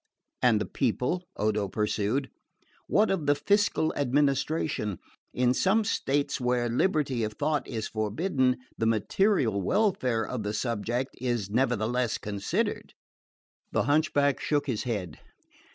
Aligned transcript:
"And 0.41 0.59
the 0.59 0.65
people?" 0.65 1.25
Odo 1.37 1.67
pursued. 1.67 2.31
"What 2.87 3.11
of 3.11 3.27
the 3.27 3.35
fiscal 3.35 3.93
administration? 3.95 4.97
In 5.31 5.53
some 5.53 5.83
states 5.83 6.41
where 6.41 6.67
liberty 6.69 7.23
of 7.23 7.33
thought 7.33 7.67
is 7.67 7.87
forbidden 7.87 8.57
the 8.75 8.87
material 8.87 9.61
welfare 9.61 10.25
of 10.25 10.41
the 10.41 10.53
subject 10.55 11.15
is 11.21 11.51
nevertheless 11.51 12.17
considered." 12.17 12.95
The 13.71 13.83
hunchback 13.83 14.39
shook 14.39 14.65
his 14.65 14.85
head. 14.85 15.19